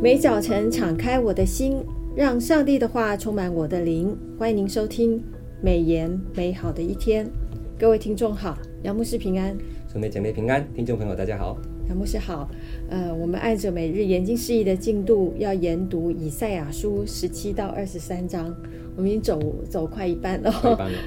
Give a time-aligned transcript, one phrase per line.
[0.00, 1.82] 每早晨敞开我的心，
[2.14, 4.16] 让上帝的话充满我的灵。
[4.38, 5.20] 欢迎您收听
[5.60, 7.28] 美言美好的一天。
[7.76, 9.56] 各位听众好，杨牧师平安，
[9.90, 11.58] 兄妹姐妹平安，听众朋友大家好，
[11.88, 12.48] 杨牧师好。
[12.88, 18.54] 呃，我们按着每日研经释义的进度，要研读以赛亚书十七到二十三章，
[18.96, 20.52] 我们已经走走快一半了，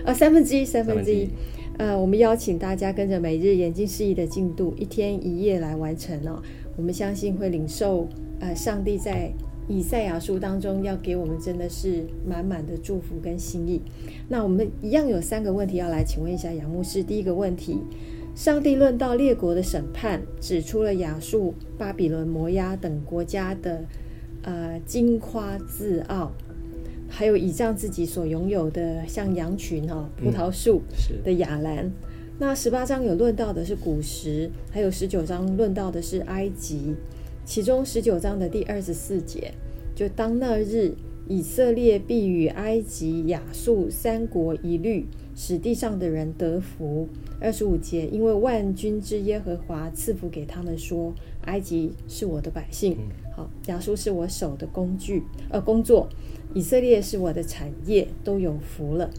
[0.03, 1.29] 呃， 三分之一，三分之一。
[1.77, 6.43] 呃，我们邀请大家跟着每日研经释义的进度，一天一夜来完成哦。
[6.75, 8.07] 我们相信会领受。
[8.39, 9.31] 呃，上帝在
[9.67, 13.79] 以赛亚书当中要给我们真的是满满的祝福跟心意。
[14.27, 17.03] 那我们一样有三个问题要来请问一下杨牧师。
[17.03, 17.77] 第一个问题，
[18.33, 23.85] 上帝论到列国的审判，指出了亚述、巴比伦、摩押等国家的
[24.41, 26.31] 呃矜夸自傲，
[27.07, 30.81] 还有倚仗自己所拥有的像羊群哦、葡萄树
[31.23, 31.85] 的亚兰。
[31.85, 31.93] 嗯、
[32.39, 36.95] 那十八章有论到的是古时，还有十九章论到的是埃及。
[37.45, 39.53] 其中十九章的第二十四节，
[39.95, 40.93] 就当那日，
[41.27, 47.07] 以色列必与埃及、亚述三国一律，使地上的人得福。
[47.39, 51.13] 二十五节，因为万军之耶和华赐福给他们，说：
[51.45, 52.95] 埃及是我的百姓，
[53.35, 56.07] 好，亚述是我手的工具，呃，工作，
[56.53, 59.09] 以色列是我的产业，都有福了。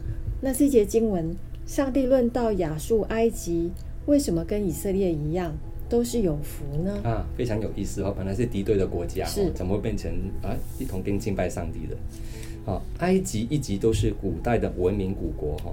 [0.41, 3.71] 那这节经文，上帝论到亚述、埃及，
[4.05, 5.55] 为什么跟以色列一样？
[5.89, 8.11] 都是有福呢啊，非常有意思哦。
[8.17, 10.11] 本来是敌对的国家，是怎么会变成
[10.41, 12.71] 啊一同跟敬拜上帝的？
[12.71, 15.71] 啊，埃及一直都是古代的文明古国哈。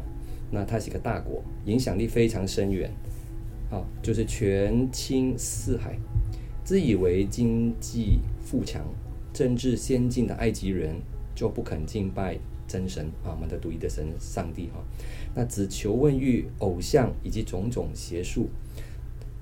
[0.51, 2.91] 那它是一个大国，影响力非常深远。
[3.71, 5.97] 啊，就是权倾四海，
[6.65, 8.85] 自以为经济富强、
[9.33, 10.97] 政治先进的埃及人
[11.35, 12.37] 就不肯敬拜
[12.71, 14.81] 真神啊，我们的独一的神上帝哈。
[15.35, 18.49] 那只求问欲偶像以及种种邪术。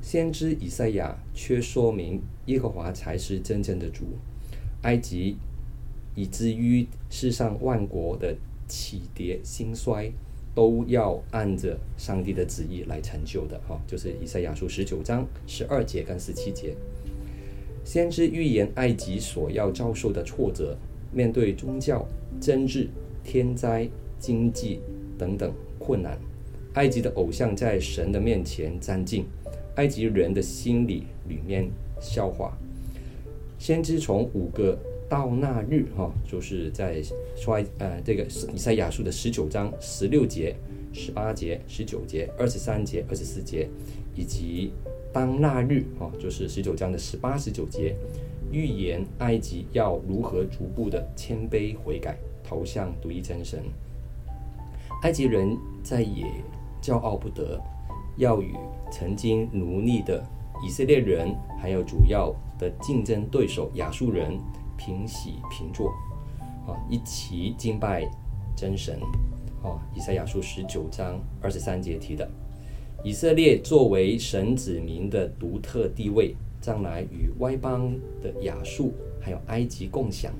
[0.00, 4.04] 先知以赛亚却说明耶和华才是真正的主，
[4.83, 5.36] 埃及
[6.14, 8.34] 以至于世上万国的
[8.67, 10.11] 起跌兴衰，
[10.55, 13.61] 都要按着上帝的旨意来成就的。
[13.68, 16.74] 哈，就是以赛亚书十九章十二节跟十七节。
[17.84, 20.77] 先知预言埃及所要遭受的挫折，
[21.12, 22.06] 面对宗教、
[22.40, 22.88] 政治、
[23.30, 23.86] 天灾、
[24.18, 24.80] 经济
[25.18, 26.18] 等等困难，
[26.72, 29.27] 埃及的偶像在神的面前占尽。
[29.74, 31.68] 埃及人的心理里面
[32.00, 32.56] 笑话，
[33.58, 34.78] 先知从五个
[35.11, 37.02] 到那日哈，就是在
[37.36, 38.24] 说呃这个
[38.55, 40.56] 以赛亚书的十九章十六节、
[40.94, 43.68] 十八节、十九节、二十三节、二十四节，
[44.17, 44.72] 以及
[45.12, 47.94] 当那日哈，就是十九章的十八、十九节，
[48.50, 52.18] 预言埃及要如何逐步的谦卑悔改，
[52.48, 53.63] 投向独一真神。
[55.03, 56.25] 埃及人再也
[56.81, 57.61] 骄傲不得。
[58.17, 58.53] 要与
[58.91, 60.25] 曾经奴隶的
[60.64, 64.36] 以色列人，还有主要的竞争对手亚述人
[64.77, 65.91] 平起平坐，
[66.67, 68.11] 啊，一起敬拜
[68.57, 68.98] 真神。
[69.63, 72.29] 啊，以赛亚书十九章二十三节提的，
[73.05, 80.33] 以色列作为神子民的独特地位，将来与外邦的亚述还有埃及共享，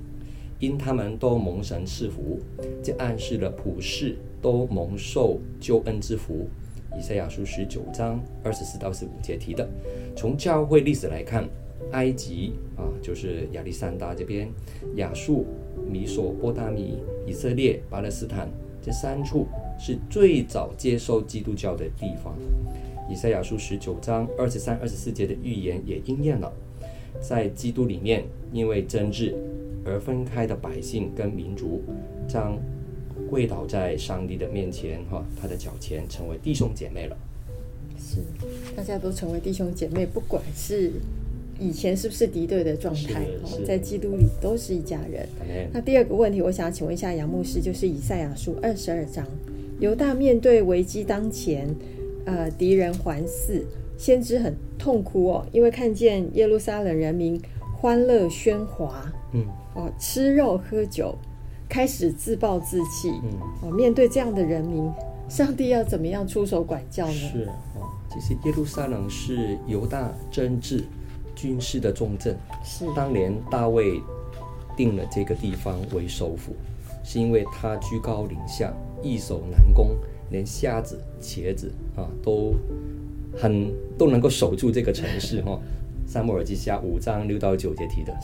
[0.59, 2.41] 因他们都蒙神赐福，
[2.83, 6.49] 这暗示了普世都蒙受救恩之福。
[6.99, 9.69] 以赛亚书十九章二十四到十五节提的，
[10.17, 11.49] 从教会历史来看，
[11.93, 14.49] 埃及啊，就是亚历山大这边，
[14.97, 15.47] 亚述、
[15.89, 18.49] 米索波大米、以色列、巴勒斯坦
[18.83, 19.47] 这三处
[19.79, 22.35] 是最早接受基督教的地方。
[23.09, 26.53] 以赛亚书十九章二十三、二十四节的预言也应验了，
[27.21, 29.37] 在基督里面，因为争执
[29.88, 31.82] 而分开的百姓跟民族
[32.28, 32.59] 将。
[33.28, 37.16] 跪倒在上帝的面前，哈，他的脚前，成为弟兄姐妹了。
[37.98, 38.22] 是，
[38.75, 40.93] 大家都成为弟兄姐妹，不管是
[41.59, 43.27] 以前是不是敌对的状态，
[43.66, 45.28] 在基督里都是一家人。
[45.72, 49.27] 那第二个问题，我想要请问一下杨牧师，就是以赛亚书二十二章，
[49.81, 51.69] 犹大面对危机当前，
[52.25, 53.63] 呃，敌人环伺，
[53.98, 57.39] 先知很痛哭哦，因为看见耶路撒冷人民
[57.77, 59.45] 欢乐喧哗，嗯，
[59.78, 61.16] 哦，吃肉喝酒。
[61.71, 63.30] 开始自暴自弃，嗯，
[63.60, 64.91] 哦，面对这样的人民，
[65.28, 67.13] 上帝要怎么样出手管教呢？
[67.13, 67.45] 是
[67.75, 70.83] 哦，其实耶路撒冷是犹大政治
[71.36, 72.34] 军事的重镇，
[72.65, 74.01] 是当年大卫
[74.78, 76.57] 定了这个地方为首府，
[77.04, 78.72] 是因为他居高临下，
[79.03, 79.91] 易守难攻，
[80.30, 82.54] 连瞎子、茄子啊都
[83.36, 85.60] 很都能够守住这个城市哈。
[86.07, 88.16] 撒母耳记下五章六到九节提的。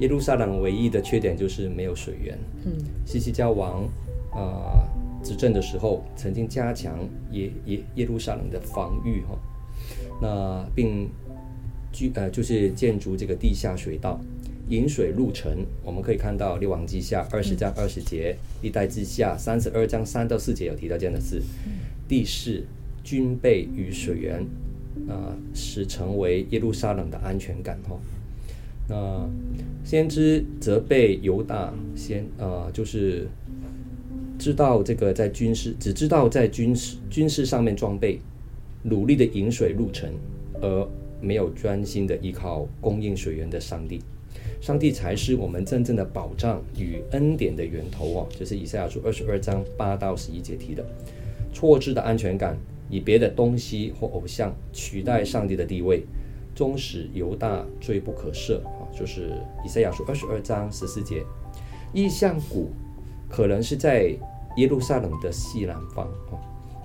[0.00, 2.38] 是耶路撒冷唯一的缺点就是没有水源。
[2.64, 2.72] 嗯，
[3.04, 3.84] 西西家王
[4.32, 4.88] 啊、呃、
[5.22, 6.98] 执政的时候，曾经加强
[7.32, 9.38] 耶耶耶路撒冷的防御哈，
[10.22, 11.08] 那并
[11.92, 14.18] 居呃就是建筑这个地下水道，
[14.70, 21.42] 引水入城，我们可以看到《列王记下》二十章二十节，历、嗯、代志下三十二章三到四节有提到这样的事。
[21.66, 21.72] 嗯、
[22.08, 22.64] 第四，
[23.02, 24.40] 军备与水源，
[25.08, 27.98] 啊、呃，使成为耶路撒冷的安全感哈。
[28.90, 29.24] 那
[29.84, 33.28] 先知责备犹大先，啊、就是
[34.36, 38.20] 知道这个在军事只知道在军事军事上面装备，
[38.82, 40.10] 努力的饮水路程，
[40.60, 40.88] 而
[41.20, 44.02] 没有专心的依靠供应水源的上帝。
[44.60, 50.84] 上帝才是我们真正的保障与恩典的源头哦，这是以赛亚书二十二章八到十一节提的。
[51.54, 52.58] 错置的安全感，
[52.90, 56.02] 以别的东西或偶像取代上帝的地位。
[56.52, 58.60] 终使犹大罪不可赦！
[58.92, 59.32] 就是
[59.64, 61.24] 以赛亚书二十二章十四节，
[61.92, 62.70] 意象谷
[63.28, 64.14] 可能是在
[64.56, 66.38] 耶路撒冷的西南方啊。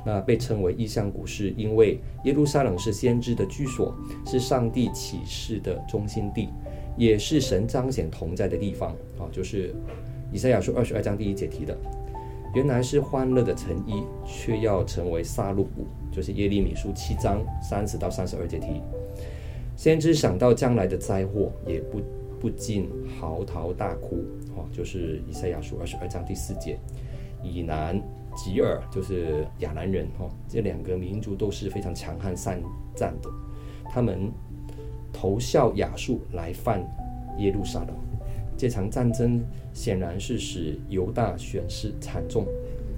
[0.07, 3.91] 那被称为意象谷，是因为耶路撒冷是先知的居所，
[4.23, 6.49] 是上帝启示的中心地，
[6.95, 9.25] 也是神彰显同在的地方啊。
[9.31, 9.73] 就是
[10.31, 11.75] 以赛亚书二十二章第一节提的，
[12.53, 18.83] 原来是欢乐的城邑，却要成为杀戮谷，就是耶利米书七章三十到三十二节提。
[19.75, 22.01] 先知想到将来的灾祸，也不
[22.39, 22.89] 不禁
[23.19, 24.23] 嚎啕大哭。
[24.55, 26.79] 哦，就是以赛亚书二十二章第四节，
[27.43, 28.01] 以南
[28.35, 30.07] 吉尔就是亚兰人。
[30.17, 32.61] 哦，这两个民族都是非常强悍善
[32.95, 33.29] 战的，
[33.91, 34.31] 他们
[35.11, 36.81] 投效亚述来犯
[37.37, 37.89] 耶路撒冷。
[38.57, 39.43] 这场战争
[39.73, 42.47] 显然是使犹大损失惨重，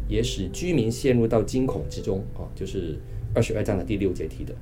[0.07, 2.19] 也使居民陷入到惊恐之中。
[2.35, 3.00] 哦，就是
[3.33, 4.53] 二十二章的第六节提的。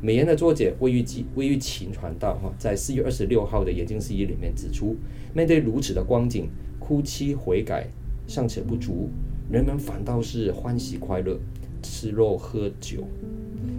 [0.00, 4.94] 美言的作者魏玉吉、魏玉琴传道哈，在四月二十六号的研经释义里面指出，
[5.34, 6.48] 面对如此的光景，
[6.78, 7.88] 哭泣悔改
[8.28, 9.10] 尚且不足，
[9.50, 11.36] 人们反倒是欢喜快乐，
[11.82, 13.02] 吃肉喝酒。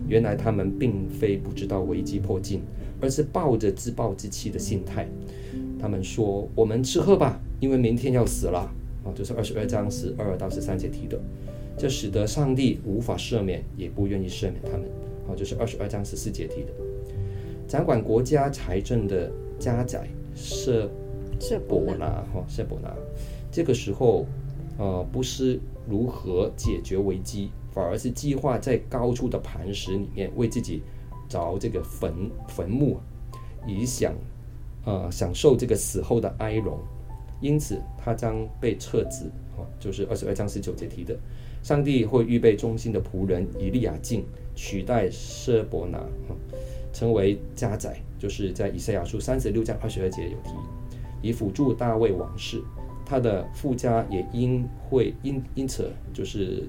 [0.10, 2.62] 原来他们并非不知道危机迫近，
[3.00, 5.08] 而是抱着自暴自弃的心态。
[5.80, 8.70] 他们说：“我们吃喝吧，因为明天要死了。”
[9.06, 11.18] 啊，就是二十二章十二到十三节提的，
[11.78, 14.82] 这使得上帝无法赦免，也不愿意赦免他们。
[15.36, 16.72] 就是二十二章十四节提的，
[17.68, 20.90] 掌管国家财政的家宰舍
[21.40, 22.94] 舍伯拿哈舍伯拿，
[23.52, 24.26] 这个时候，
[24.78, 30.82] 呃，不是如何解决危机，反而是计划在高处的磐石里面为自己
[31.30, 32.14] 凿这个坟
[32.48, 32.98] 坟墓，
[33.68, 34.14] 以享
[34.86, 36.78] 呃享受这个死后的哀荣，
[37.42, 39.26] 因此他将被撤职。
[39.56, 41.18] 哈，就是二十二章十九节提的，
[41.64, 44.24] 上帝会预备忠心的仆人以利亚敬。
[44.62, 46.04] 取代舍伯拿，
[46.92, 50.50] 成为家宰，就是在以赛亚书三十六章二十二节有提，
[51.22, 52.62] 以辅助大卫王室，
[53.06, 56.68] 他的父家也因会因因此就是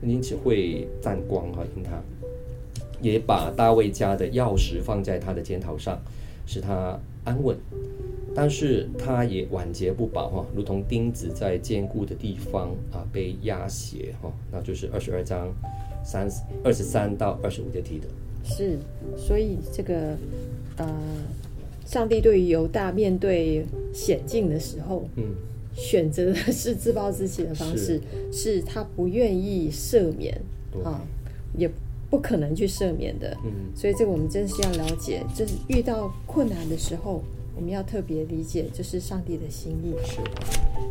[0.00, 2.02] 因此会沾光哈，因他
[3.02, 6.00] 也把大卫家的钥匙放在他的肩头上，
[6.46, 7.54] 使他安稳，
[8.34, 15.52] 但是他也晚节不保哈，如同钉子在坚固的地方啊被压斜哈，那就是二十二章。
[16.06, 18.06] 三十二十三到二十五节提的，
[18.44, 18.78] 是，
[19.18, 20.16] 所以这个
[20.76, 20.88] 呃，
[21.84, 25.34] 上帝对于犹大面对险境的时候，嗯，
[25.74, 28.00] 选择的是自暴自弃的方式，
[28.30, 30.40] 是，是他不愿意赦免
[30.84, 31.02] 啊，
[31.58, 31.68] 也
[32.08, 37.20] 不可能去赦免的，嗯，所以这个我们真是要了解，就是遇到困难的时候，
[37.56, 39.92] 我们要特别理解，就是上帝的心意。
[40.06, 40.20] 是。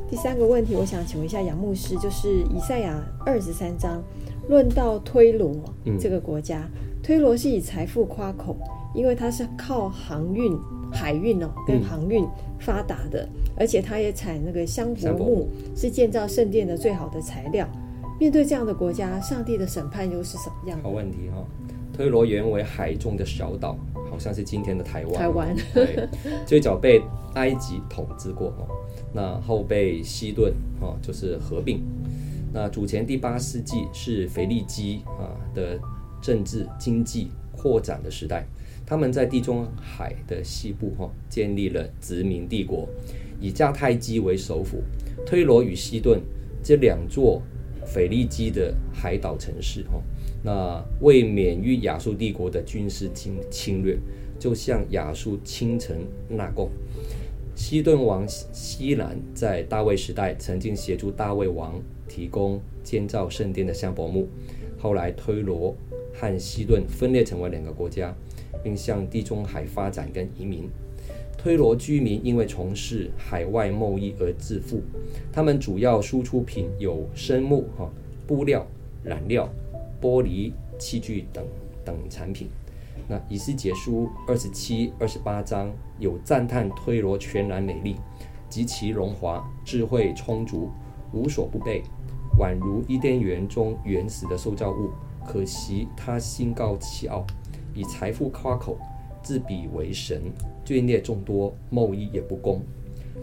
[0.10, 4.04] 第三个问题，我想请问一下杨牧师，就是以赛亚二十三章。
[4.48, 5.54] 论到推罗
[6.00, 8.56] 这个国家，嗯、推罗是以财富夸口，
[8.94, 10.58] 因为它是靠航运、
[10.92, 12.26] 海运哦，跟航运
[12.60, 17.68] 发达的，嗯、而且它也采那个香柏木，是建造圣殿的最好的材料。
[18.20, 20.80] 面对这样的国家，上帝的审判又是什么样？
[20.82, 21.46] 好问题哈、哦，
[21.92, 23.78] 推罗原为海中的小岛，
[24.10, 25.14] 好像是今天的台湾。
[25.16, 26.08] 台湾对，
[26.46, 27.02] 最早被
[27.34, 28.68] 埃及统治过哦，
[29.12, 31.84] 那后被西顿哦，就是合并。
[32.56, 35.78] 那主前第八世纪是腓力基啊的
[36.22, 38.46] 政治经济扩展的时代，
[38.86, 42.88] 他们在地中海的西部哈建立了殖民帝国，
[43.42, 44.82] 以迦太基为首府，
[45.26, 46.22] 推罗与西顿
[46.64, 47.42] 这两座
[47.86, 50.02] 腓力基的海岛城市哈，
[50.42, 54.00] 那为免于亚述帝国的军事侵侵略，
[54.40, 56.72] 就向亚述倾城纳贡。
[57.56, 61.82] 西顿王西兰在大卫时代曾经协助大卫王。
[62.08, 64.28] 提供建造圣殿的香柏木，
[64.78, 65.76] 后来推罗
[66.14, 68.16] 和西顿分裂成为两个国家，
[68.64, 70.70] 并向地中海发展跟移民。
[71.36, 74.82] 推罗居民因为从事海外贸易而致富，
[75.34, 77.92] 他们主要输出品有生木、哈
[78.28, 78.66] 布料、
[79.04, 79.52] 染料、
[80.00, 81.44] 玻璃器具等
[81.84, 82.48] 等产品。
[83.08, 87.96] 那以斯结书二十七、二十八章有赞叹推罗全然美丽，
[88.50, 90.72] 极其荣华，智慧充足，
[91.14, 91.84] 无所不备，
[92.40, 94.90] 宛如伊甸园中原始的受造物。
[95.28, 97.26] 可惜他心高气傲，
[97.74, 98.78] 以财富夸口，
[99.24, 100.22] 自比为神，
[100.64, 102.62] 罪孽众多，贸易也不公。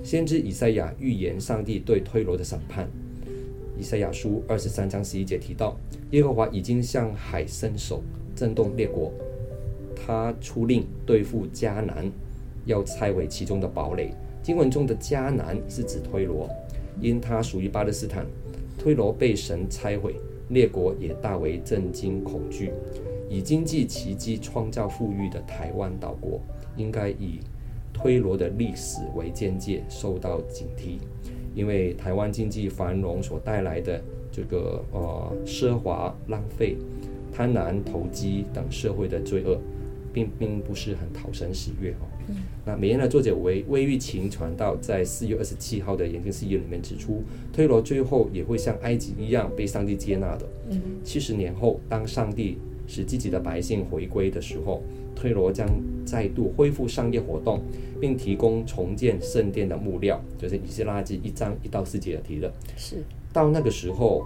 [0.03, 2.89] 先知以赛亚预言上帝对推罗的审判。
[3.79, 5.77] 以赛亚书二十三章十一节提到，
[6.11, 8.03] 耶和华已经向海伸手，
[8.35, 9.13] 震动列国。
[10.05, 12.11] 他出令对付迦南，
[12.65, 14.13] 要拆毁其中的堡垒。
[14.43, 16.49] 经文中的迦南是指推罗，
[17.01, 18.27] 因他属于巴勒斯坦。
[18.79, 20.17] 推罗被神拆毁，
[20.49, 22.73] 列国也大为震惊恐惧。
[23.31, 26.41] 以经济奇迹创造富裕的台湾岛国，
[26.77, 27.39] 应该以
[27.93, 30.99] 推罗的历史为鉴戒，受到警惕。
[31.55, 36.77] 因为台湾经济繁荣所带来的这个呃奢华浪费、
[37.33, 39.61] 贪婪投机等社会的罪恶。
[40.13, 42.07] 并并不是很讨神喜悦哦。
[42.29, 50.47] 嗯、那美艳的作者韦魏玉琴传道在四月二十七号的研经释义里面指出，推罗最后也会像埃及一样被上帝接纳的。
[51.03, 54.83] 七十、嗯、年后，当上帝使自己的百姓回归的时候，
[55.17, 55.69] 推罗将
[56.05, 57.61] 再度恢复商业活动，
[58.01, 62.53] 并提供重建圣殿的木料，就是以斯拉记一章一到四节提的。
[62.77, 63.03] 是
[63.33, 64.25] 到那个时候，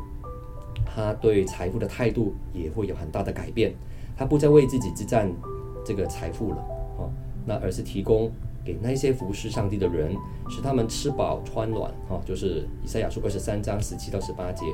[0.85, 3.73] 他对财富的态度也会有很大的改变，
[4.17, 5.33] 他不再为自己之战。
[5.87, 6.57] 这个财富了，
[6.99, 7.11] 哦，
[7.47, 8.29] 那而是提供
[8.65, 10.13] 给那些服侍上帝的人，
[10.51, 14.67] 使他们吃饱穿暖，哈、哦，就是以赛亚书二十三章十七到十八节。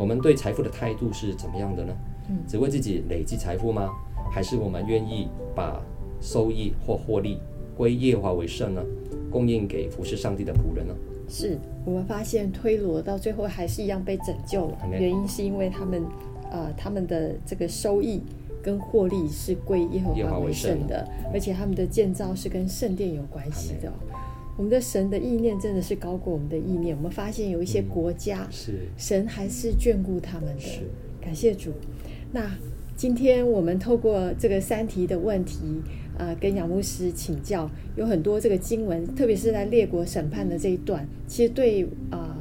[0.00, 1.94] 我们对财富的态度是怎么样的呢？
[2.30, 3.90] 嗯，只为自己累积财富吗？
[4.32, 5.80] 还是我们愿意把
[6.20, 7.38] 收益或获利
[7.76, 8.82] 归耶和华为圣呢？
[9.30, 10.94] 供应给服侍上帝的仆人呢？
[11.28, 16.02] 是我们发现推罗到最后还是一样被拯救了，原因是因为他们，
[16.50, 18.22] 呃，他们的这个收益。
[18.66, 23.92] 跟获利是归耶和华为圣的，而且他们的建造是跟圣殿有关系的。
[24.56, 26.96] 我们的神的意念真的是高过我们的意念。
[26.96, 30.82] 我们发现有一些国家，是神还是眷顾他们的。
[31.20, 31.70] 感谢主。
[32.32, 32.50] 那
[32.96, 35.80] 今天我们透过这个三题的问题，
[36.18, 42.36] 呃，跟杨牧师请教，有很多这个经文，特别是在列国审判的这一段，其实对呃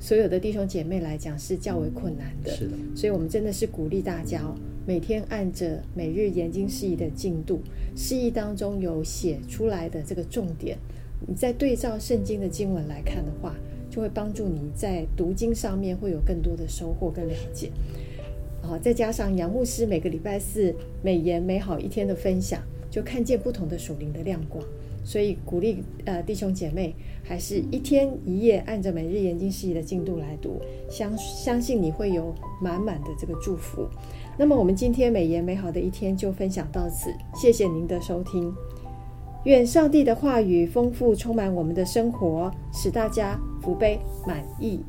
[0.00, 2.50] 所有的弟兄姐妹来讲是较为困难的。
[2.50, 4.42] 是的，所以我们真的是鼓励大家。
[4.88, 7.60] 每天按着每日研经释义的进度，
[7.94, 10.78] 释义当中有写出来的这个重点，
[11.26, 13.54] 你在对照圣经的经文来看的话，
[13.90, 17.70] 就会帮助你在读经上面会有更多的收获跟了解。
[18.62, 24.64] 好，再加上杨牧师每个礼拜四美言美好一天的分享，就看见不同的属灵的亮光。
[25.04, 33.86] 所以鼓励呃弟兄姐妹，还是一天一夜按着每日研经释义的进度来读，相相信你会有满满的这个祝福。
[34.38, 38.54] 那么我们今天美言美好的一天就分享到此，谢谢您的收听。
[39.44, 44.80] 愿上帝的话语丰富充满我们的生活，使大家福杯满溢。